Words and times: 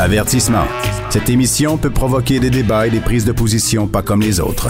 Avertissement. 0.00 0.64
Cette 1.10 1.28
émission 1.28 1.76
peut 1.76 1.90
provoquer 1.90 2.38
des 2.38 2.50
débats 2.50 2.86
et 2.86 2.90
des 2.90 3.00
prises 3.00 3.24
de 3.24 3.32
position 3.32 3.88
pas 3.88 4.00
comme 4.00 4.20
les 4.20 4.38
autres. 4.38 4.68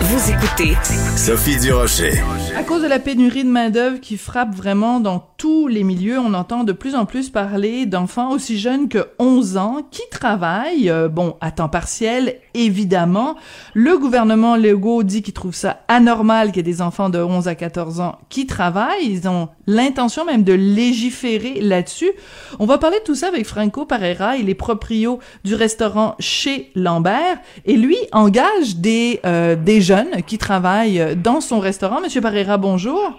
Vous 0.00 0.32
écoutez 0.32 0.76
Sophie 1.16 1.60
Durocher. 1.60 2.20
À 2.58 2.64
cause 2.64 2.82
de 2.82 2.88
la 2.88 2.98
pénurie 2.98 3.44
de 3.44 3.48
main-d'œuvre 3.48 4.00
qui 4.00 4.16
frappe 4.16 4.52
vraiment 4.52 4.98
dans 4.98 5.20
tous 5.40 5.68
les 5.68 5.84
milieux, 5.84 6.18
on 6.18 6.34
entend 6.34 6.64
de 6.64 6.72
plus 6.72 6.94
en 6.94 7.06
plus 7.06 7.30
parler 7.30 7.86
d'enfants 7.86 8.30
aussi 8.32 8.58
jeunes 8.58 8.90
que 8.90 9.08
11 9.18 9.56
ans 9.56 9.78
qui 9.90 10.02
travaillent, 10.10 10.90
euh, 10.90 11.08
bon, 11.08 11.38
à 11.40 11.50
temps 11.50 11.70
partiel, 11.70 12.36
évidemment. 12.52 13.36
Le 13.72 13.96
gouvernement 13.96 14.56
Legault 14.56 15.02
dit 15.02 15.22
qu'il 15.22 15.32
trouve 15.32 15.54
ça 15.54 15.80
anormal 15.88 16.48
qu'il 16.48 16.58
y 16.58 16.60
ait 16.60 16.62
des 16.74 16.82
enfants 16.82 17.08
de 17.08 17.18
11 17.18 17.48
à 17.48 17.54
14 17.54 18.00
ans 18.00 18.18
qui 18.28 18.46
travaillent. 18.46 19.06
Ils 19.06 19.28
ont 19.30 19.48
l'intention 19.66 20.26
même 20.26 20.44
de 20.44 20.52
légiférer 20.52 21.62
là-dessus. 21.62 22.10
On 22.58 22.66
va 22.66 22.76
parler 22.76 22.98
de 22.98 23.04
tout 23.04 23.14
ça 23.14 23.28
avec 23.28 23.46
Franco 23.46 23.86
Parera. 23.86 24.36
Il 24.36 24.50
est 24.50 24.54
proprio 24.54 25.20
du 25.44 25.54
restaurant 25.54 26.16
chez 26.18 26.70
Lambert 26.74 27.38
et 27.64 27.78
lui 27.78 27.96
engage 28.12 28.76
des, 28.76 29.20
euh, 29.24 29.56
des 29.56 29.80
jeunes 29.80 30.22
qui 30.26 30.36
travaillent 30.36 31.16
dans 31.16 31.40
son 31.40 31.60
restaurant. 31.60 32.02
Monsieur 32.02 32.20
Parera, 32.20 32.58
bonjour. 32.58 33.18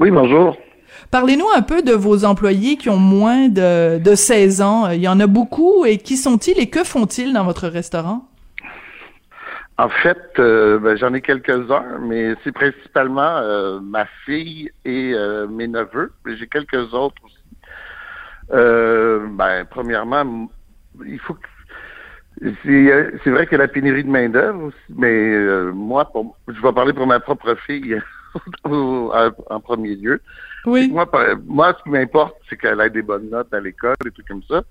Oui, 0.00 0.10
bonjour. 0.10 0.56
Parlez-nous 1.14 1.46
un 1.54 1.62
peu 1.62 1.80
de 1.80 1.92
vos 1.92 2.24
employés 2.24 2.76
qui 2.76 2.90
ont 2.90 2.96
moins 2.96 3.48
de, 3.48 4.00
de 4.00 4.14
16 4.16 4.62
ans. 4.62 4.90
Il 4.90 5.00
y 5.00 5.06
en 5.06 5.20
a 5.20 5.28
beaucoup 5.28 5.84
et 5.84 5.98
qui 5.98 6.16
sont-ils 6.16 6.58
et 6.58 6.68
que 6.68 6.82
font-ils 6.82 7.32
dans 7.32 7.44
votre 7.44 7.68
restaurant? 7.68 8.28
En 9.78 9.88
fait, 9.88 10.18
euh, 10.40 10.80
ben, 10.80 10.96
j'en 10.96 11.14
ai 11.14 11.20
quelques-uns, 11.20 12.00
mais 12.00 12.34
c'est 12.42 12.50
principalement 12.50 13.36
euh, 13.36 13.78
ma 13.78 14.06
fille 14.26 14.72
et 14.84 15.12
euh, 15.14 15.46
mes 15.46 15.68
neveux. 15.68 16.10
J'ai 16.26 16.48
quelques 16.48 16.92
autres 16.92 17.22
aussi. 17.24 17.38
ben, 18.50 19.64
premièrement, 19.70 20.50
il 21.06 21.20
faut 21.20 21.34
que 21.34 21.46
c'est 22.64 23.30
vrai 23.30 23.46
a 23.52 23.56
la 23.56 23.68
pénurie 23.68 24.02
de 24.02 24.10
main-d'œuvre, 24.10 24.72
mais 24.88 25.38
moi, 25.72 26.10
je 26.48 26.60
vais 26.60 26.72
parler 26.72 26.92
pour 26.92 27.06
ma 27.06 27.20
propre 27.20 27.54
fille 27.68 28.02
en 28.64 29.60
premier 29.60 29.96
lieu. 29.96 30.20
Oui. 30.66 30.88
Moi, 30.90 31.10
moi, 31.46 31.74
ce 31.78 31.82
qui 31.82 31.90
m'importe, 31.90 32.36
c'est 32.48 32.56
qu'elle 32.56 32.80
ait 32.80 32.90
des 32.90 33.02
bonnes 33.02 33.28
notes 33.30 33.52
à 33.52 33.60
l'école, 33.60 33.96
des 34.02 34.10
trucs 34.10 34.28
comme 34.28 34.42
ça. 34.48 34.62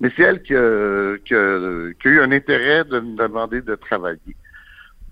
Mais 0.00 0.10
c'est 0.16 0.22
elle 0.22 0.42
qui 0.42 0.54
a, 0.54 1.16
qui, 1.24 1.34
a, 1.34 1.92
qui 2.00 2.08
a, 2.08 2.10
eu 2.10 2.20
un 2.20 2.32
intérêt 2.32 2.84
de 2.84 3.00
me 3.00 3.16
demander 3.16 3.60
de 3.60 3.74
travailler. 3.74 4.36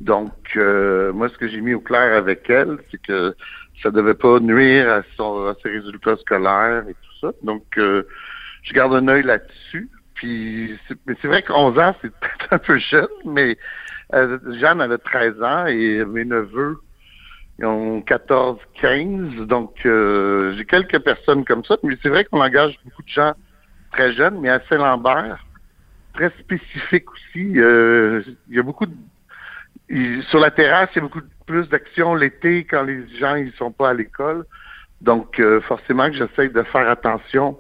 Donc, 0.01 0.33
euh, 0.57 1.13
moi, 1.13 1.29
ce 1.29 1.37
que 1.37 1.49
j'ai 1.49 1.61
mis 1.61 1.75
au 1.75 1.81
clair 1.81 2.17
avec 2.17 2.49
elle, 2.49 2.79
c'est 2.91 3.03
que 3.03 3.35
ça 3.83 3.91
devait 3.91 4.15
pas 4.15 4.39
nuire 4.41 4.89
à, 4.89 5.03
son, 5.17 5.47
à 5.47 5.55
ses 5.63 5.71
résultats 5.71 6.17
scolaires 6.17 6.85
et 6.89 6.95
tout 6.95 7.19
ça. 7.21 7.33
Donc, 7.43 7.65
euh, 7.79 8.05
je 8.63 8.73
garde 8.73 8.95
un 8.95 9.09
œil 9.09 9.25
là-dessus. 9.25 9.89
Puis, 10.15 10.79
mais 11.07 11.15
c'est 11.21 11.29
vrai 11.29 11.43
qu'onze 11.43 11.79
ans, 11.79 11.95
c'est 12.01 12.11
peut-être 12.21 12.53
un 12.53 12.59
peu 12.59 12.79
jeune, 12.79 13.09
mais 13.25 13.59
euh, 14.15 14.39
Jeanne, 14.59 14.81
elle 14.81 14.93
a 14.93 14.99
13 14.99 15.43
ans 15.43 15.67
et 15.67 16.05
mes 16.05 16.25
neveux, 16.25 16.79
ils 17.59 17.67
ont 17.67 18.03
14, 18.03 18.59
15. 18.81 19.47
Donc, 19.47 19.75
euh, 19.85 20.55
j'ai 20.57 20.65
quelques 20.65 21.01
personnes 21.01 21.45
comme 21.45 21.65
ça. 21.65 21.77
Mais 21.83 21.97
c'est 22.03 22.09
vrai 22.09 22.25
qu'on 22.25 22.41
engage 22.41 22.79
beaucoup 22.85 23.03
de 23.03 23.09
gens 23.09 23.33
très 23.93 24.13
jeunes, 24.13 24.41
mais 24.41 24.51
à 24.51 24.61
Saint-Lambert, 24.69 25.45
très 26.15 26.31
spécifique 26.39 27.11
aussi. 27.13 27.59
Euh, 27.59 28.23
il 28.49 28.57
y 28.57 28.59
a 28.59 28.63
beaucoup 28.63 28.87
de... 28.87 30.23
sur 30.23 30.39
la 30.39 30.51
terrasse, 30.51 30.91
il 30.95 30.97
y 30.97 30.99
a 31.01 31.03
beaucoup 31.03 31.23
plus 31.47 31.69
d'actions 31.69 32.15
l'été 32.15 32.65
quand 32.65 32.83
les 32.83 33.09
gens 33.19 33.37
ils 33.37 33.53
sont 33.53 33.73
pas 33.73 33.91
à 33.91 33.95
l'école. 33.95 34.45
Donc, 35.01 35.39
euh, 35.41 35.61
forcément 35.63 36.09
que 36.11 36.17
j'essaye 36.17 36.51
de 36.51 36.63
faire 36.65 36.89
attention 36.89 37.59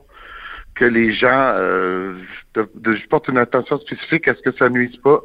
que 0.78 0.84
les 0.84 1.12
gens... 1.12 1.52
Euh, 1.56 2.14
de, 2.54 2.68
de, 2.74 2.94
je 2.94 3.06
porte 3.08 3.28
une 3.28 3.38
attention 3.38 3.78
spécifique 3.78 4.28
à 4.28 4.34
ce 4.34 4.42
que 4.42 4.52
ça 4.56 4.68
nuise 4.68 4.96
pas 4.98 5.20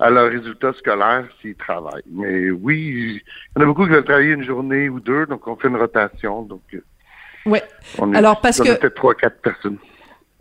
à 0.00 0.10
leurs 0.10 0.30
résultats 0.30 0.72
scolaires 0.72 1.26
s'ils 1.40 1.54
travaillent. 1.54 2.02
Mais 2.10 2.50
oui, 2.50 2.76
il 2.76 3.16
y 3.56 3.58
en 3.58 3.62
a 3.62 3.66
beaucoup 3.66 3.84
qui 3.84 3.90
veulent 3.90 4.04
travailler 4.04 4.32
une 4.32 4.44
journée 4.44 4.88
ou 4.88 5.00
deux, 5.00 5.26
donc 5.26 5.46
on 5.46 5.56
fait 5.56 5.68
une 5.68 5.76
rotation. 5.76 6.42
Donc, 6.42 6.62
ouais. 7.46 7.62
on 7.98 8.12
est, 8.12 8.16
Alors, 8.16 8.40
parce 8.40 8.60
on 8.60 8.64
que. 8.64 8.74
peut-être 8.76 8.94
trois, 8.94 9.14
quatre 9.14 9.40
personnes. 9.40 9.78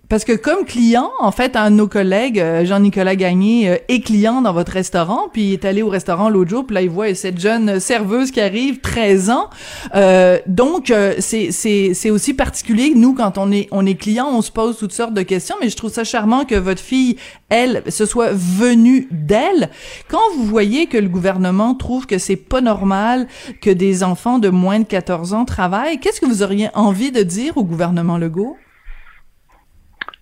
Parce 0.10 0.26
que 0.26 0.34
comme 0.34 0.66
client, 0.66 1.12
en 1.20 1.32
fait, 1.32 1.56
un 1.56 1.72
de 1.72 1.78
nos 1.78 1.88
collègues, 1.88 2.40
euh, 2.40 2.66
Jean-Nicolas 2.66 3.16
Gagné, 3.16 3.70
euh, 3.70 3.78
est 3.88 4.02
client 4.02 4.42
dans 4.42 4.52
votre 4.52 4.74
restaurant, 4.74 5.30
puis 5.32 5.44
il 5.44 5.54
est 5.54 5.66
allé 5.66 5.82
au 5.82 5.88
restaurant 5.88 6.30
l'autre 6.30 6.50
jour, 6.50 6.66
puis 6.66 6.76
là, 6.76 6.82
il 6.82 6.90
voit 6.90 7.16
cette 7.16 7.40
jeune 7.40 7.80
serveuse 7.80 8.30
qui 8.30 8.42
arrive, 8.42 8.82
13 8.82 9.30
ans. 9.30 9.50
Euh, 9.96 10.40
donc, 10.46 10.92
euh, 10.92 11.16
c'est, 11.20 11.52
c'est, 11.52 11.94
c'est 11.94 12.10
aussi 12.10 12.34
particulier. 12.34 12.94
Nous, 12.96 13.14
quand 13.14 13.38
on 13.38 13.52
est, 13.52 13.68
on 13.72 13.86
est 13.86 13.96
client, 13.96 14.28
on 14.30 14.42
se 14.42 14.52
pose 14.52 14.78
toutes 14.78 14.92
sortes 14.92 15.14
de 15.14 15.22
questions, 15.22 15.56
mais 15.62 15.70
je 15.70 15.78
trouve 15.78 15.92
ça 15.92 16.04
charmant 16.04 16.44
que 16.44 16.56
votre 16.56 16.82
fille, 16.82 17.16
elle, 17.50 17.82
se 17.88 18.06
soit 18.06 18.32
venue 18.34 19.08
d'elle. 19.10 19.70
Quand 20.10 20.22
vous 20.36 20.44
voyez 20.44 20.88
que 20.88 20.98
le 20.98 21.08
gouvernement 21.08 21.76
trouve 21.76 22.08
que 22.08 22.18
c'est 22.18 22.36
pas 22.36 22.62
normal 22.62 23.28
que 23.62 23.70
des 23.70 24.04
enfants 24.04 24.38
de 24.38 24.50
moins 24.50 24.80
de 24.80 24.86
14 24.86 25.34
ans 25.34 25.46
travaillent, 25.46 26.00
qu'est-ce 26.00 26.20
que 26.20 26.26
vous 26.26 26.44
auriez 26.44 26.70
envie 26.74 27.12
de 27.12 27.24
dire 27.24 27.58
au 27.58 27.64
gouvernement 27.64 28.18
Legault? 28.18 28.58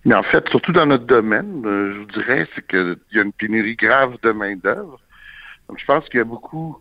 Mais 0.04 0.14
en 0.14 0.22
fait, 0.22 0.48
surtout 0.48 0.72
dans 0.72 0.86
notre 0.86 1.04
domaine, 1.04 1.62
euh, 1.64 1.94
je 1.94 1.98
vous 2.00 2.06
dirais, 2.06 2.48
c'est 2.54 2.66
qu'il 2.66 2.96
y 3.12 3.18
a 3.18 3.22
une 3.22 3.32
pénurie 3.32 3.76
grave 3.76 4.16
de 4.22 4.32
main-d'œuvre. 4.32 4.98
Donc, 5.68 5.78
je 5.78 5.84
pense 5.84 6.08
qu'il 6.08 6.18
y 6.18 6.20
a 6.20 6.24
beaucoup. 6.24 6.76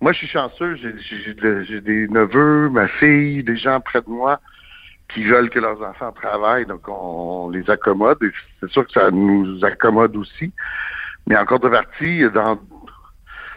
Moi, 0.00 0.12
je 0.12 0.18
suis 0.18 0.28
chanceux, 0.28 0.76
j'ai 0.76 1.80
des 1.80 2.08
neveux, 2.08 2.70
ma 2.70 2.88
fille, 2.88 3.44
des 3.44 3.56
gens 3.56 3.80
près 3.80 4.00
de 4.00 4.08
moi 4.08 4.40
qui 5.12 5.24
veulent 5.24 5.50
que 5.50 5.58
leurs 5.58 5.82
enfants 5.82 6.12
travaillent, 6.12 6.66
donc 6.66 6.88
on, 6.88 7.50
les 7.50 7.68
accommode, 7.68 8.18
c'est 8.60 8.70
sûr 8.70 8.86
que 8.86 8.92
ça 8.92 9.10
nous 9.10 9.62
accommode 9.64 10.16
aussi. 10.16 10.52
Mais 11.26 11.36
en 11.36 11.44
contrepartie, 11.44 12.24
dans, 12.34 12.58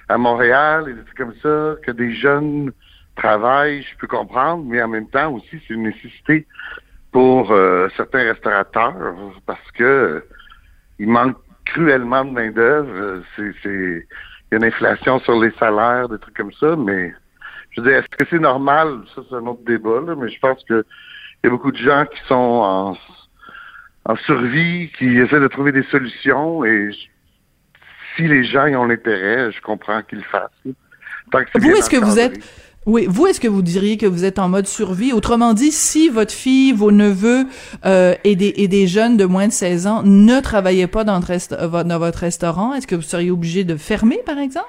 à 0.09 0.17
Montréal, 0.17 0.89
et 0.89 0.93
des 0.93 1.03
trucs 1.03 1.17
comme 1.17 1.35
ça, 1.41 1.75
que 1.83 1.91
des 1.91 2.13
jeunes 2.13 2.71
travaillent, 3.15 3.83
je 3.83 3.97
peux 3.97 4.07
comprendre, 4.07 4.65
mais 4.67 4.81
en 4.81 4.89
même 4.89 5.07
temps 5.09 5.31
aussi, 5.31 5.61
c'est 5.65 5.73
une 5.73 5.83
nécessité 5.83 6.45
pour 7.15 7.49
euh, 7.49 7.87
certains 7.95 8.23
restaurateurs 8.23 8.93
parce 9.45 9.71
que 9.71 9.83
euh, 9.85 10.27
il 10.99 11.07
manque 11.07 11.37
cruellement 11.63 12.25
de 12.25 12.31
main 12.31 12.51
d'œuvre. 12.51 13.23
C'est, 13.37 13.53
c'est 13.63 13.69
il 13.69 14.51
y 14.51 14.55
a 14.55 14.57
une 14.57 14.65
inflation 14.65 15.21
sur 15.21 15.39
les 15.41 15.51
salaires, 15.51 16.09
des 16.09 16.19
trucs 16.19 16.35
comme 16.35 16.51
ça, 16.51 16.75
mais 16.75 17.13
je 17.71 17.79
veux 17.79 17.87
dire, 17.87 17.99
est-ce 17.99 18.17
que 18.17 18.25
c'est 18.29 18.39
normal? 18.39 19.03
Ça, 19.15 19.21
c'est 19.29 19.35
un 19.37 19.45
autre 19.47 19.63
débat, 19.65 20.01
là, 20.05 20.13
mais 20.17 20.27
je 20.27 20.37
pense 20.41 20.61
que 20.65 20.83
il 21.41 21.45
y 21.45 21.47
a 21.47 21.51
beaucoup 21.51 21.71
de 21.71 21.77
gens 21.77 22.05
qui 22.05 22.19
sont 22.27 22.35
en, 22.35 22.97
en 24.03 24.15
survie, 24.17 24.91
qui 24.97 25.17
essaient 25.17 25.39
de 25.39 25.47
trouver 25.47 25.71
des 25.71 25.83
solutions 25.83 26.65
et 26.65 26.91
si 28.17 28.27
les 28.27 28.43
gens 28.43 28.65
y 28.65 28.75
ont 28.75 28.87
l'intérêt, 28.87 29.53
je 29.53 29.61
comprends 29.61 30.01
qu'ils 30.01 30.17
le 30.17 30.25
fassent. 30.25 30.51
Tant 31.31 31.45
que 31.45 31.59
vous, 31.59 31.71
est-ce 31.77 31.89
que 31.89 31.95
vous 31.95 32.19
êtes 32.19 32.43
oui, 32.85 33.07
vous, 33.09 33.25
est-ce 33.27 33.39
que 33.39 33.47
vous 33.47 33.63
diriez 33.63 33.97
que 33.97 34.05
vous 34.05 34.25
êtes 34.25 34.37
en 34.37 34.47
mode 34.47 34.67
survie? 34.67 35.11
Autrement 35.11 35.53
dit, 35.53 35.71
si 35.71 36.09
votre 36.09 36.31
fille, 36.31 36.71
vos 36.71 36.91
neveux 36.91 37.45
euh, 37.85 38.13
et, 38.23 38.35
des, 38.35 38.53
et 38.57 38.67
des 38.67 38.85
jeunes 38.85 39.17
de 39.17 39.25
moins 39.25 39.47
de 39.47 39.51
16 39.51 39.87
ans 39.87 40.01
ne 40.03 40.39
travaillaient 40.39 40.87
pas 40.87 41.03
dans, 41.03 41.19
dans 41.19 41.99
votre 41.99 42.19
restaurant, 42.19 42.73
est-ce 42.73 42.85
que 42.85 42.95
vous 42.95 43.01
seriez 43.01 43.31
obligé 43.31 43.63
de 43.63 43.75
fermer, 43.75 44.19
par 44.25 44.37
exemple? 44.37 44.67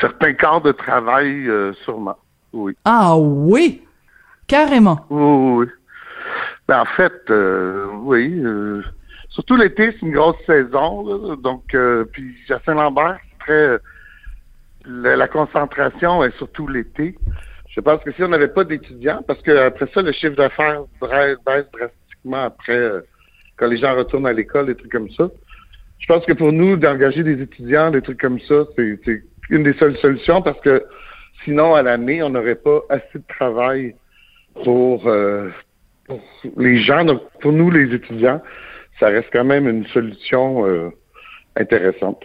Certains 0.00 0.32
quarts 0.32 0.62
de 0.62 0.72
travail, 0.72 1.48
euh, 1.48 1.72
sûrement, 1.84 2.16
oui. 2.52 2.76
Ah 2.84 3.16
oui? 3.16 3.82
Carrément? 4.48 5.06
Oui, 5.10 5.64
oui. 5.64 5.66
Ben, 6.66 6.80
en 6.80 6.86
fait, 6.96 7.12
euh, 7.30 7.86
oui. 8.02 8.40
Euh, 8.44 8.82
surtout 9.28 9.56
l'été, 9.56 9.92
c'est 9.92 10.06
une 10.06 10.12
grosse 10.12 10.36
saison. 10.46 11.06
Là, 11.06 11.36
donc, 11.36 11.74
euh, 11.74 12.04
puis 12.12 12.34
à 12.50 12.58
Saint-Lambert, 12.64 13.18
c'est 13.20 13.44
très 13.44 13.78
la, 14.86 15.16
la, 15.16 15.28
concentration 15.28 16.24
est 16.24 16.36
surtout 16.36 16.66
l'été. 16.66 17.14
Je 17.68 17.80
pense 17.80 18.02
que 18.02 18.12
si 18.12 18.22
on 18.22 18.28
n'avait 18.28 18.48
pas 18.48 18.64
d'étudiants, 18.64 19.22
parce 19.26 19.40
que 19.42 19.50
après 19.50 19.86
ça, 19.94 20.02
le 20.02 20.12
chiffre 20.12 20.36
d'affaires 20.36 20.82
baisse 21.00 21.66
drastiquement 21.72 22.44
après 22.44 22.76
euh, 22.76 23.00
quand 23.56 23.66
les 23.68 23.78
gens 23.78 23.94
retournent 23.94 24.26
à 24.26 24.32
l'école, 24.32 24.66
des 24.66 24.74
trucs 24.74 24.92
comme 24.92 25.10
ça. 25.10 25.28
Je 25.98 26.06
pense 26.06 26.24
que 26.26 26.32
pour 26.32 26.52
nous, 26.52 26.76
d'engager 26.76 27.22
des 27.22 27.40
étudiants, 27.40 27.90
des 27.90 28.02
trucs 28.02 28.20
comme 28.20 28.40
ça, 28.40 28.64
c'est 28.76 29.22
une 29.50 29.62
des 29.62 29.74
seules 29.74 29.96
solutions 29.98 30.42
parce 30.42 30.60
que 30.60 30.84
sinon, 31.44 31.74
à 31.74 31.82
l'année, 31.82 32.22
on 32.22 32.30
n'aurait 32.30 32.56
pas 32.56 32.80
assez 32.88 33.18
de 33.18 33.24
travail 33.28 33.94
pour 34.64 35.06
euh, 35.06 35.48
pour 36.06 36.20
les 36.56 36.78
gens, 36.78 37.06
pour 37.40 37.52
nous, 37.52 37.70
les 37.70 37.94
étudiants, 37.94 38.42
ça 38.98 39.06
reste 39.06 39.28
quand 39.32 39.44
même 39.44 39.68
une 39.68 39.86
solution 39.86 40.66
euh, 40.66 40.90
intéressante. 41.56 42.22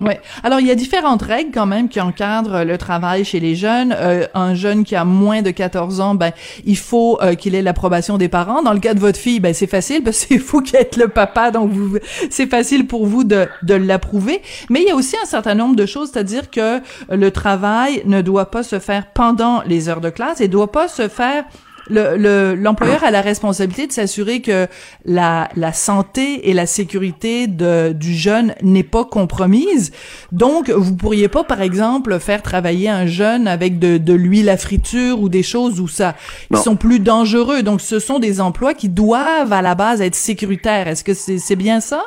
Ouais. 0.00 0.20
Alors 0.42 0.58
il 0.60 0.66
y 0.66 0.70
a 0.70 0.74
différentes 0.74 1.22
règles 1.22 1.50
quand 1.52 1.66
même 1.66 1.88
qui 1.90 2.00
encadrent 2.00 2.64
le 2.64 2.78
travail 2.78 3.24
chez 3.24 3.40
les 3.40 3.54
jeunes. 3.54 3.94
Euh, 3.96 4.26
un 4.32 4.54
jeune 4.54 4.84
qui 4.84 4.96
a 4.96 5.04
moins 5.04 5.42
de 5.42 5.50
14 5.50 6.00
ans, 6.00 6.14
ben 6.14 6.32
il 6.64 6.78
faut 6.78 7.18
euh, 7.20 7.34
qu'il 7.34 7.54
ait 7.54 7.60
l'approbation 7.62 8.16
des 8.16 8.28
parents. 8.28 8.62
Dans 8.62 8.72
le 8.72 8.80
cas 8.80 8.94
de 8.94 9.00
votre 9.00 9.18
fille, 9.18 9.38
ben 9.38 9.52
c'est 9.52 9.66
facile 9.66 10.02
parce 10.02 10.24
que 10.24 10.38
vous 10.38 10.62
qui 10.62 10.76
êtes 10.76 10.96
le 10.96 11.08
papa, 11.08 11.50
donc 11.50 11.70
vous 11.70 11.98
c'est 12.30 12.48
facile 12.48 12.86
pour 12.86 13.06
vous 13.06 13.22
de 13.22 13.46
de 13.62 13.74
l'approuver. 13.74 14.40
Mais 14.70 14.80
il 14.80 14.88
y 14.88 14.90
a 14.90 14.96
aussi 14.96 15.16
un 15.22 15.26
certain 15.26 15.54
nombre 15.54 15.76
de 15.76 15.84
choses, 15.84 16.10
c'est-à-dire 16.12 16.50
que 16.50 16.80
le 17.10 17.30
travail 17.30 18.02
ne 18.06 18.22
doit 18.22 18.50
pas 18.50 18.62
se 18.62 18.78
faire 18.78 19.06
pendant 19.12 19.62
les 19.66 19.90
heures 19.90 20.00
de 20.00 20.10
classe 20.10 20.40
et 20.40 20.48
doit 20.48 20.72
pas 20.72 20.88
se 20.88 21.08
faire 21.08 21.44
le, 21.92 22.54
l'employeur 22.54 23.04
a 23.04 23.10
la 23.10 23.20
responsabilité 23.20 23.86
de 23.86 23.92
s'assurer 23.92 24.40
que 24.40 24.66
la, 25.04 25.48
la 25.56 25.72
santé 25.72 26.48
et 26.48 26.54
la 26.54 26.66
sécurité 26.66 27.46
de, 27.46 27.92
du 27.92 28.14
jeune 28.14 28.54
n'est 28.62 28.82
pas 28.82 29.04
compromise. 29.04 29.92
Donc, 30.32 30.70
vous 30.70 30.96
pourriez 30.96 31.28
pas, 31.28 31.44
par 31.44 31.62
exemple, 31.62 32.18
faire 32.18 32.42
travailler 32.42 32.88
un 32.88 33.06
jeune 33.06 33.46
avec 33.46 33.78
de, 33.78 33.98
de 33.98 34.12
l'huile 34.12 34.48
à 34.48 34.56
friture 34.56 35.20
ou 35.20 35.28
des 35.28 35.42
choses 35.42 35.80
où 35.80 35.88
ça, 35.88 36.14
qui 36.52 36.60
sont 36.60 36.76
plus 36.76 37.00
dangereux. 37.00 37.62
Donc, 37.62 37.80
ce 37.80 37.98
sont 37.98 38.18
des 38.18 38.40
emplois 38.40 38.74
qui 38.74 38.88
doivent 38.88 39.52
à 39.52 39.62
la 39.62 39.74
base 39.74 40.00
être 40.00 40.14
sécuritaires. 40.14 40.88
Est-ce 40.88 41.04
que 41.04 41.14
c'est, 41.14 41.38
c'est 41.38 41.56
bien 41.56 41.80
ça? 41.80 42.02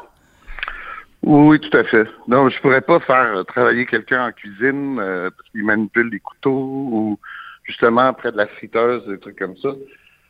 Oui, 1.23 1.59
tout 1.59 1.75
à 1.75 1.83
fait. 1.83 2.05
Non, 2.27 2.49
je 2.49 2.61
pourrais 2.61 2.81
pas 2.81 2.99
faire 2.99 3.43
travailler 3.47 3.87
quelqu'un 3.87 4.27
en 4.27 4.31
cuisine 4.31 4.99
euh, 4.99 5.31
parce 5.35 5.49
qu'il 5.49 5.63
manipule 5.63 6.11
des 6.11 6.19
couteaux 6.19 6.51
ou 6.51 7.19
justement 7.65 8.13
près 8.13 8.31
de 8.31 8.37
la 8.37 8.47
friteuse, 8.47 9.05
des 9.07 9.19
trucs 9.19 9.37
comme 9.37 9.57
ça. 9.57 9.69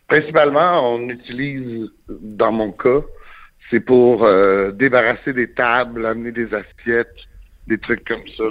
Principalement, 0.07 0.93
on 0.93 1.09
utilise, 1.09 1.89
dans 2.07 2.51
mon 2.51 2.71
cas, 2.71 3.01
c'est 3.69 3.79
pour 3.79 4.23
euh, 4.23 4.71
débarrasser 4.71 5.33
des 5.33 5.51
tables, 5.51 6.05
amener 6.05 6.31
des 6.31 6.49
assiettes, 6.53 7.15
des 7.67 7.77
trucs 7.77 8.07
comme 8.07 8.27
ça. 8.37 8.43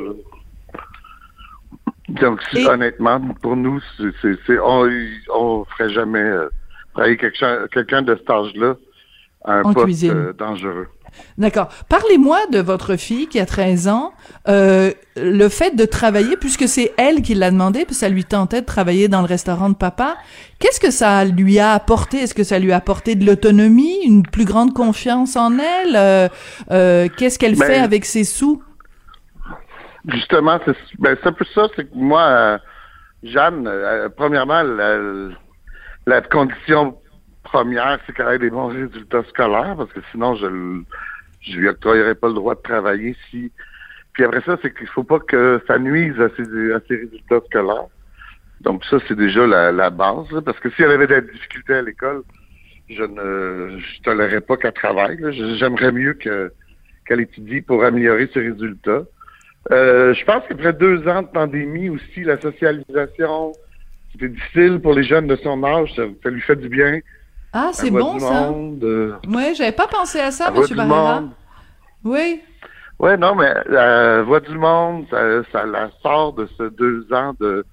Donc, 2.09 2.41
honnêtement, 2.67 3.21
pour 3.41 3.57
nous, 3.57 3.81
c'est, 4.21 4.59
on, 4.59 4.91
on 5.33 5.65
ferait 5.65 5.91
jamais 5.91 6.19
euh, 6.19 6.49
travailler 6.93 7.17
quelqu'un, 7.17 7.67
quelqu'un 7.69 8.03
de 8.03 8.17
cet 8.17 8.29
âge-là 8.29 8.77
à 9.45 9.59
un 9.59 9.73
poste 9.73 10.05
euh, 10.05 10.33
dangereux. 10.33 10.89
D'accord. 11.37 11.69
Parlez-moi 11.89 12.39
de 12.53 12.61
votre 12.61 12.97
fille 12.97 13.27
qui 13.27 13.41
a 13.41 13.47
13 13.47 13.89
ans. 13.89 14.13
Euh, 14.49 14.93
le 15.17 15.49
fait 15.49 15.75
de 15.75 15.85
travailler, 15.85 16.37
puisque 16.37 16.69
c'est 16.69 16.93
elle 16.97 17.23
qui 17.23 17.35
l'a 17.35 17.51
demandé, 17.51 17.85
puis 17.85 17.95
ça 17.95 18.09
lui 18.09 18.25
tentait 18.25 18.61
de 18.61 18.67
travailler 18.67 19.09
dans 19.09 19.21
le 19.21 19.27
restaurant 19.27 19.69
de 19.69 19.75
papa, 19.75 20.17
qu'est-ce 20.59 20.81
que 20.81 20.91
ça 20.91 21.25
lui 21.25 21.59
a 21.59 21.73
apporté? 21.73 22.19
Est-ce 22.19 22.35
que 22.35 22.45
ça 22.45 22.59
lui 22.59 22.73
a 22.73 22.77
apporté 22.77 23.15
de 23.15 23.27
l'autonomie, 23.27 24.05
une 24.05 24.23
plus 24.23 24.45
grande 24.45 24.75
confiance 24.75 25.37
en 25.37 25.59
elle? 25.59 25.97
Euh, 25.97 26.29
euh, 26.71 27.09
qu'est-ce 27.17 27.39
qu'elle 27.39 27.57
fait 27.57 27.79
ben, 27.79 27.85
avec 27.85 28.05
ses 28.05 28.25
sous? 28.25 28.63
Justement, 30.07 30.61
c'est 30.65 30.77
ben, 30.99 31.17
un 31.23 31.33
peu 31.33 31.45
ça. 31.55 31.69
C'est 31.75 31.91
que 31.91 31.97
moi, 31.97 32.59
Jeanne, 33.23 33.69
premièrement, 34.17 34.63
la, 34.63 34.99
la 36.07 36.21
condition 36.23 36.97
première, 37.55 38.01
c'est 38.05 38.13
qu'elle 38.13 38.35
ait 38.35 38.39
des 38.39 38.51
bons 38.51 38.67
résultats 38.67 39.23
scolaires, 39.29 39.75
parce 39.77 39.93
que 39.93 40.01
sinon, 40.11 40.35
je 40.35 40.83
je 41.43 41.59
lui 41.59 41.69
octroyerais 41.69 42.15
pas 42.17 42.29
le 42.29 42.35
droit 42.35 42.55
de 42.55 42.63
travailler 42.63 43.15
si. 43.31 43.53
Puis 44.13 44.25
après 44.25 44.41
ça, 44.41 44.57
c'est 44.63 44.75
qu'il 44.77 44.89
faut 44.89 45.05
pas 45.05 45.21
que 45.21 45.63
ça 45.67 45.79
nuise 45.79 46.19
à 46.21 46.29
ses, 46.37 46.73
à 46.73 46.81
ses 46.89 46.97
résultats 46.97 47.41
scolaires. 47.47 47.91
Donc 48.63 48.85
ça, 48.87 48.97
c'est 49.07 49.17
déjà 49.17 49.47
la, 49.47 49.91
base, 49.91 50.27
parce 50.45 50.59
que 50.59 50.71
si 50.71 50.83
elle 50.83 50.93
avait 50.93 51.07
des 51.07 51.21
difficultés 51.33 51.75
à 51.75 51.83
l'école, 51.83 52.23
je 52.89 53.03
ne 53.03 53.79
je 53.79 54.03
tolérerais 54.03 54.41
pas 54.41 54.57
qu'elle 54.57 54.73
travaille. 54.73 55.19
J'aimerais 55.59 55.93
mieux 55.93 56.15
que 56.15 56.51
qu'elle 57.07 57.21
étudie 57.21 57.61
pour 57.61 57.85
améliorer 57.85 58.29
ses 58.33 58.41
résultats. 58.51 59.03
Euh, 59.71 60.15
je 60.15 60.25
pense 60.25 60.43
qu'après 60.49 60.73
deux 60.73 61.07
ans 61.07 61.23
de 61.23 61.29
pandémie 61.29 61.91
aussi, 61.91 62.25
la 62.25 62.41
socialisation, 62.41 63.53
c'était 64.13 64.31
difficile 64.31 64.81
pour 64.81 64.95
les 64.95 65.05
jeunes 65.05 65.27
de 65.27 65.37
son 65.37 65.63
âge. 65.63 65.93
ça 65.95 66.31
lui 66.31 66.41
fait 66.41 66.57
du 66.57 66.71
bien 66.71 67.01
ah, 67.57 67.71
c'est 67.73 67.93
bon 67.93 68.19
ça. 68.19 68.49
Euh, 68.51 69.15
oui, 69.29 69.55
j'avais 69.55 69.71
pas 69.71 69.87
pensé 69.87 70.19
à 70.19 70.33
ça, 70.33 70.53
M. 70.55 70.77
Barrera. 70.77 71.23
Oui. 72.03 72.43
Oui, 72.99 73.11
non, 73.17 73.37
mais 73.37 73.55
la 73.69 74.23
voix 74.23 74.41
du 74.41 74.59
monde, 74.59 75.07
ça, 75.11 75.65
la 75.65 75.89
sort 76.03 76.33
de 76.33 76.49
ce 76.59 76.65
deux 76.65 77.07
ans 77.13 77.33
de 77.39 77.65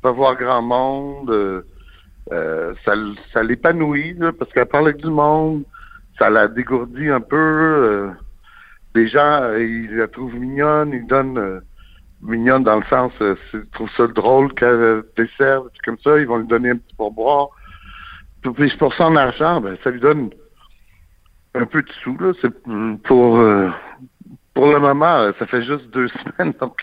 pas 0.00 0.10
voir 0.10 0.36
grand 0.36 0.62
monde. 0.62 1.30
Euh, 2.32 2.74
ça, 2.82 2.94
ça 3.34 3.42
l'épanouit, 3.42 4.16
parce 4.38 4.50
qu'elle 4.52 4.66
parle 4.66 4.88
avec 4.88 5.02
du 5.02 5.10
monde. 5.10 5.64
Ça 6.18 6.30
la 6.30 6.48
dégourdit 6.48 7.10
un 7.10 7.20
peu. 7.20 7.36
Euh, 7.36 8.10
les 8.94 9.06
gens, 9.06 9.52
ils 9.54 9.94
la 9.96 10.08
trouvent 10.08 10.34
mignonne, 10.34 10.92
ils 10.94 11.06
donnent 11.06 11.60
mignonne 12.22 12.64
dans 12.64 12.76
le 12.76 12.86
sens, 12.86 13.12
ils 13.20 13.66
trouvent 13.72 13.90
ça 13.98 14.06
drôle 14.06 14.54
qu'elle 14.54 15.02
dessert, 15.14 15.60
comme 15.84 15.98
ça, 15.98 16.18
ils 16.18 16.26
vont 16.26 16.38
lui 16.38 16.46
donner 16.46 16.70
un 16.70 16.76
petit 16.76 16.94
pourboire 16.96 17.50
puis 18.54 18.72
pour 18.78 18.94
son 18.94 19.16
argent, 19.16 19.60
ben, 19.60 19.76
ça 19.82 19.90
lui 19.90 20.00
donne 20.00 20.30
un 21.54 21.66
peu 21.66 21.82
de 21.82 21.90
sous. 22.02 22.16
Là. 22.18 22.32
C'est 22.40 22.52
pour, 23.02 23.38
euh, 23.38 23.70
pour 24.54 24.66
le 24.66 24.78
moment, 24.78 25.30
ça 25.38 25.46
fait 25.46 25.62
juste 25.62 25.90
deux 25.90 26.08
semaines, 26.38 26.54
donc 26.60 26.80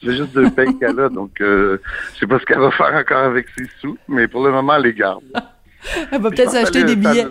ça 0.00 0.10
fait 0.10 0.16
juste 0.16 0.32
deux 0.32 0.50
payes 0.50 0.78
qu'elle 0.78 0.98
a. 1.00 1.08
Donc, 1.08 1.40
euh, 1.40 1.78
je 2.14 2.20
sais 2.20 2.26
pas 2.26 2.38
ce 2.38 2.44
qu'elle 2.44 2.60
va 2.60 2.70
faire 2.70 2.94
encore 2.94 3.24
avec 3.24 3.48
ses 3.56 3.66
sous, 3.80 3.98
mais 4.08 4.28
pour 4.28 4.44
le 4.44 4.52
moment, 4.52 4.74
elle 4.76 4.82
les 4.82 4.94
garde. 4.94 5.24
elle 6.10 6.20
va 6.20 6.30
peut-être 6.30 6.50
s'acheter 6.50 6.84
des 6.84 6.96
billets. 6.96 7.28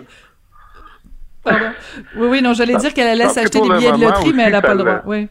Pardon. 1.42 1.72
Oui, 2.16 2.28
oui, 2.28 2.42
non, 2.42 2.54
j'allais 2.54 2.76
dire 2.76 2.94
qu'elle 2.94 3.08
allait 3.08 3.28
s'acheter 3.28 3.60
des 3.60 3.68
billets 3.68 3.92
de 3.92 4.00
loterie, 4.00 4.32
mais 4.32 4.44
elle 4.44 4.52
n'a 4.52 4.62
pas 4.62 4.74
le 4.74 4.84
droit. 4.84 5.02
Oui. 5.06 5.28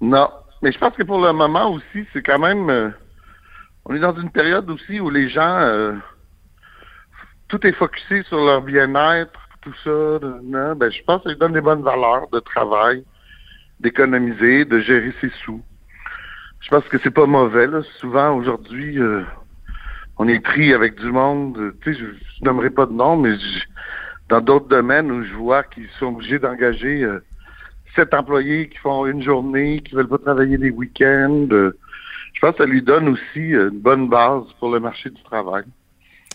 Non, 0.00 0.30
mais 0.62 0.72
je 0.72 0.78
pense 0.78 0.94
que 0.94 1.02
pour 1.02 1.20
le 1.20 1.32
moment 1.32 1.72
aussi, 1.72 2.06
c'est 2.12 2.22
quand 2.22 2.38
même... 2.38 2.70
Euh, 2.70 2.88
on 3.84 3.94
est 3.94 3.98
dans 3.98 4.14
une 4.14 4.30
période 4.30 4.70
aussi 4.70 4.98
où 5.00 5.10
les 5.10 5.28
gens... 5.28 5.58
Euh, 7.50 7.56
tout 7.58 7.66
est 7.66 7.72
focusé 7.72 8.22
sur 8.24 8.44
leur 8.44 8.62
bien-être, 8.62 9.38
tout 9.62 9.74
ça. 9.84 10.18
Ben, 10.74 10.90
je 10.90 11.02
pense 11.04 11.22
que 11.22 11.30
ça 11.30 11.34
donne 11.34 11.52
des 11.52 11.60
bonnes 11.60 11.82
valeurs 11.82 12.28
de 12.32 12.40
travail, 12.40 13.04
d'économiser, 13.80 14.64
de 14.64 14.80
gérer 14.80 15.12
ses 15.20 15.30
sous. 15.44 15.62
Je 16.60 16.68
pense 16.68 16.84
que 16.84 16.98
c'est 17.02 17.10
pas 17.10 17.26
mauvais. 17.26 17.66
Souvent, 17.98 18.36
aujourd'hui, 18.36 18.98
euh, 18.98 19.22
on 20.18 20.28
est 20.28 20.40
pris 20.40 20.72
avec 20.72 20.96
du 20.96 21.10
monde. 21.10 21.74
Tu 21.82 21.94
sais, 21.94 22.00
je, 22.00 22.06
je 22.06 22.44
nommerai 22.44 22.70
pas 22.70 22.86
de 22.86 22.92
nom, 22.92 23.16
mais 23.16 23.36
dans 24.28 24.40
d'autres 24.40 24.68
domaines 24.68 25.10
où 25.10 25.24
je 25.24 25.34
vois 25.34 25.62
qu'ils 25.62 25.88
sont 25.98 26.06
obligés 26.06 26.38
d'engager 26.38 27.02
euh, 27.02 27.24
sept 27.96 28.14
employés 28.14 28.68
qui 28.68 28.78
font 28.78 29.06
une 29.06 29.22
journée, 29.22 29.80
qui 29.80 29.94
veulent 29.94 30.08
pas 30.08 30.18
travailler 30.18 30.56
les 30.56 30.70
week-ends. 30.70 31.48
Euh, 31.50 31.76
je 32.34 32.40
pense 32.40 32.52
que 32.52 32.58
ça 32.58 32.66
lui 32.66 32.82
donne 32.82 33.08
aussi 33.08 33.50
une 33.50 33.80
bonne 33.80 34.08
base 34.08 34.44
pour 34.60 34.70
le 34.70 34.78
marché 34.78 35.10
du 35.10 35.22
travail. 35.24 35.64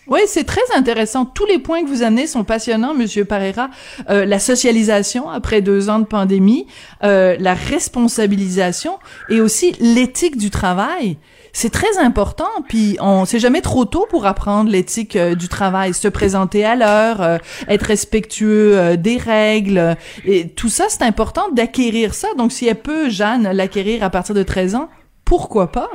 Oui, 0.08 0.20
c'est 0.28 0.44
très 0.44 0.62
intéressant. 0.76 1.26
Tous 1.26 1.46
les 1.46 1.60
points 1.60 1.84
que 1.84 1.88
vous 1.88 2.04
amenez 2.04 2.28
sont 2.28 2.44
passionnants, 2.44 2.94
Monsieur 2.94 3.26
Parera. 3.26 3.70
Euh, 4.10 4.26
la 4.26 4.40
socialisation 4.40 5.30
après 5.30 5.62
deux 5.62 5.90
ans 5.90 6.00
de 6.00 6.06
pandémie, 6.06 6.68
euh, 7.04 7.36
la 7.40 7.54
responsabilisation 7.54 9.00
et 9.30 9.42
aussi 9.42 9.76
l'éthique 9.80 10.38
du 10.38 10.52
travail. 10.52 11.18
C'est 11.56 11.70
très 11.70 11.98
important. 12.00 12.50
Puis 12.68 12.98
on, 13.00 13.24
c'est 13.24 13.40
jamais 13.40 13.62
trop 13.62 13.86
tôt 13.86 14.06
pour 14.10 14.26
apprendre 14.26 14.70
l'éthique 14.70 15.16
euh, 15.16 15.36
du 15.36 15.48
travail, 15.48 15.94
se 15.94 16.10
présenter 16.10 16.66
à 16.66 16.76
l'heure, 16.76 17.22
euh, 17.22 17.38
être 17.70 17.84
respectueux 17.84 18.78
euh, 18.78 18.96
des 18.98 19.16
règles 19.16 19.96
et 20.26 20.50
tout 20.50 20.68
ça, 20.68 20.88
c'est 20.90 21.04
important 21.04 21.50
d'acquérir 21.54 22.14
ça. 22.14 22.28
Donc 22.38 22.52
si 22.52 22.68
elle 22.68 22.82
peut, 22.82 23.10
Jeanne, 23.10 23.50
l'acquérir 23.54 24.04
à 24.04 24.10
partir 24.10 24.36
de 24.36 24.44
13 24.44 24.76
ans, 24.76 24.90
pourquoi 25.24 25.72
pas? 25.72 25.90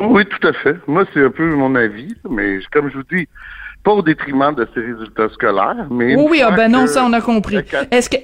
Oui, 0.00 0.24
tout 0.26 0.46
à 0.46 0.52
fait. 0.52 0.76
Moi, 0.86 1.04
c'est 1.12 1.22
un 1.24 1.30
peu 1.30 1.54
mon 1.54 1.74
avis, 1.74 2.14
mais 2.28 2.58
comme 2.72 2.90
je 2.90 2.96
vous 2.96 3.04
dis, 3.12 3.28
pas 3.84 3.92
au 3.92 4.02
détriment 4.02 4.54
de 4.54 4.66
ses 4.74 4.80
résultats 4.80 5.28
scolaires, 5.30 5.86
mais... 5.90 6.16
Oui, 6.16 6.26
oui, 6.30 6.42
ah 6.44 6.50
ben 6.50 6.70
non, 6.70 6.86
ça 6.86 7.04
on 7.04 7.12
a 7.12 7.20
compris. 7.20 7.58
Est-ce 7.90 8.10
que 8.10 8.16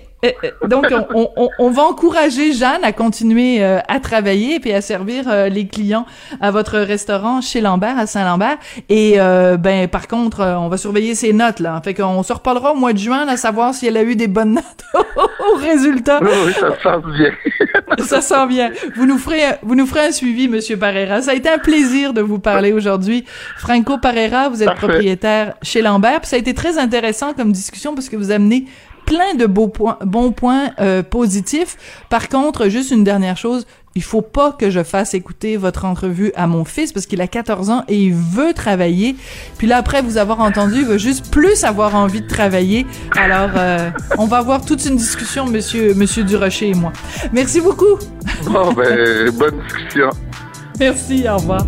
donc, 0.67 0.87
on, 1.15 1.31
on, 1.37 1.49
on, 1.59 1.71
va 1.71 1.83
encourager 1.83 2.53
Jeanne 2.53 2.83
à 2.83 2.93
continuer 2.93 3.63
euh, 3.63 3.79
à 3.89 4.01
travailler 4.01 4.57
et 4.57 4.61
puis 4.61 4.73
à 4.73 4.81
servir 4.81 5.25
les 5.51 5.67
clients 5.67 6.07
à 6.41 6.51
votre 6.51 6.79
restaurant 6.79 7.41
chez 7.41 7.61
Lambert 7.61 7.99
à 7.99 8.07
Saint-Lambert. 8.07 8.59
Et 8.89 9.17
ben, 9.17 9.89
par 9.89 10.09
contre, 10.09 10.43
on 10.43 10.69
va 10.69 10.77
surveiller 10.77 11.15
ses 11.15 11.33
notes 11.33 11.61
là. 11.61 11.81
Fait 11.85 11.95
qu'on 11.95 12.23
se 12.23 12.33
reparlera 12.33 12.73
au 12.73 12.77
mois 12.77 12.93
de 12.93 12.99
juin 12.99 13.27
à 13.29 13.37
savoir 13.37 13.75
si 13.75 13.87
elle 13.87 13.97
a 13.97 14.03
eu 14.03 14.17
des 14.17 14.29
bonnes 14.29 14.55
notes 14.55 14.85
au 14.97 15.57
résultat. 15.57 16.21
Oui, 16.23 16.53
ça 16.53 16.71
sent 16.83 17.03
bien. 17.17 17.31
ça 18.05 18.21
sent 18.21 18.47
bien. 18.49 18.71
Vous 18.95 19.07
nous 19.07 19.19
ferez, 19.19 19.43
vous 19.63 19.75
nous 19.75 19.87
ferez 19.87 20.07
un 20.07 20.13
suivi, 20.13 20.49
Monsieur 20.49 20.77
Parera. 20.77 21.23
Ça 21.23 21.33
a 21.33 21.35
été 21.35 21.49
un 21.49 21.59
plaisir 21.59 22.13
de 22.13 22.21
vous 22.21 22.39
parler 22.39 22.73
aujourd'hui. 22.73 23.25
Franco 23.57 23.99
Parera, 23.99 24.49
vous 24.49 24.63
êtes 24.63 24.75
propriétaire 24.75 25.55
chez 25.63 25.83
Lambert. 25.83 26.21
Puis 26.21 26.31
ça 26.31 26.37
a 26.37 26.39
été 26.39 26.55
très 26.55 26.79
intéressant 26.79 27.33
comme 27.33 27.53
discussion 27.53 27.95
parce 27.95 28.09
que 28.09 28.17
vous 28.17 28.31
amenez 28.31 28.67
plein 29.07 29.35
de 29.35 29.47
beaux 29.47 29.69
points, 29.69 29.99
bons 30.05 30.33
points 30.33 30.73
euh, 30.81 31.03
positifs. 31.03 31.77
Par 32.11 32.29
contre, 32.29 32.69
juste 32.69 32.91
une 32.91 33.05
dernière 33.05 33.37
chose, 33.37 33.67
il 33.95 34.03
faut 34.03 34.21
pas 34.21 34.53
que 34.53 34.69
je 34.69 34.83
fasse 34.83 35.15
écouter 35.15 35.57
votre 35.57 35.87
entrevue 35.87 36.31
à 36.37 36.47
mon 36.47 36.67
fils 36.67 36.93
parce 36.93 37.07
qu'il 37.07 37.23
a 37.23 37.27
14 37.27 37.71
ans 37.71 37.85
et 37.89 37.97
il 37.97 38.13
veut 38.13 38.53
travailler. 38.53 39.17
Puis 39.57 39.67
là, 39.67 39.79
après 39.79 40.03
vous 40.03 40.19
avoir 40.19 40.41
entendu, 40.41 40.81
il 40.81 40.85
veut 40.85 40.99
juste 40.99 41.31
plus 41.31 41.65
avoir 41.65 41.95
envie 41.95 42.21
de 42.21 42.29
travailler. 42.29 42.87
Alors, 43.17 43.51
euh, 43.57 43.89
on 44.19 44.27
va 44.27 44.39
avoir 44.39 44.63
toute 44.63 44.85
une 44.85 44.97
discussion, 44.97 45.47
monsieur, 45.47 45.95
monsieur 45.95 46.25
Durocher 46.25 46.69
et 46.69 46.75
moi. 46.75 46.93
Merci 47.33 47.63
beaucoup. 47.63 47.99
Bon, 48.45 48.73
ben, 48.75 49.31
bonne 49.31 49.63
discussion. 49.67 50.11
Merci, 50.79 51.25
au 51.27 51.39
revoir. 51.39 51.65